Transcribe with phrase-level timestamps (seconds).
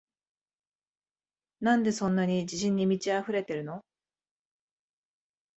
[1.59, 3.85] なんでそんなに自信に満ちあふれてるの？